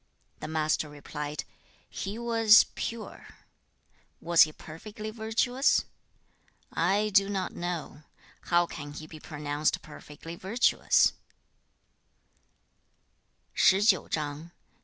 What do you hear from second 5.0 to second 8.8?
virtuous?' 'I do not know. How